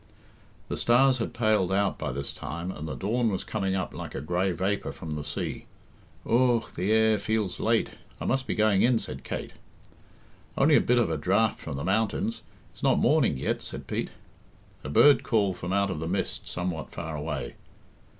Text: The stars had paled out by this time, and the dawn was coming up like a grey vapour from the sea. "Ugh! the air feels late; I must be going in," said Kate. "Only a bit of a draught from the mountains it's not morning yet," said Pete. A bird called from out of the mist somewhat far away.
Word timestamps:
The 0.67 0.77
stars 0.77 1.19
had 1.19 1.31
paled 1.31 1.71
out 1.71 1.99
by 1.99 2.11
this 2.11 2.33
time, 2.33 2.71
and 2.71 2.87
the 2.87 2.95
dawn 2.95 3.29
was 3.29 3.43
coming 3.43 3.75
up 3.75 3.93
like 3.93 4.15
a 4.15 4.19
grey 4.21 4.51
vapour 4.51 4.91
from 4.91 5.11
the 5.13 5.23
sea. 5.23 5.67
"Ugh! 6.27 6.63
the 6.73 6.91
air 6.91 7.19
feels 7.19 7.59
late; 7.59 7.91
I 8.19 8.25
must 8.25 8.47
be 8.47 8.55
going 8.55 8.81
in," 8.81 8.97
said 8.97 9.23
Kate. 9.23 9.53
"Only 10.57 10.75
a 10.75 10.81
bit 10.81 10.97
of 10.97 11.11
a 11.11 11.17
draught 11.17 11.59
from 11.59 11.75
the 11.77 11.83
mountains 11.83 12.41
it's 12.73 12.81
not 12.81 12.97
morning 12.97 13.37
yet," 13.37 13.61
said 13.61 13.85
Pete. 13.85 14.09
A 14.83 14.89
bird 14.89 15.21
called 15.21 15.57
from 15.59 15.71
out 15.71 15.91
of 15.91 15.99
the 15.99 16.07
mist 16.07 16.47
somewhat 16.47 16.89
far 16.89 17.15
away. 17.15 17.53